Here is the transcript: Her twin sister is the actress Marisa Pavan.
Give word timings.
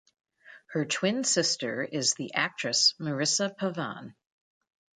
Her 0.71 0.83
twin 0.83 1.23
sister 1.23 1.83
is 1.83 2.15
the 2.15 2.33
actress 2.33 2.95
Marisa 2.99 3.55
Pavan. 3.55 4.15